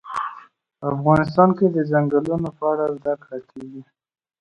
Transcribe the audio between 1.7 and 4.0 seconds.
د ځنګلونه په اړه زده کړه کېږي.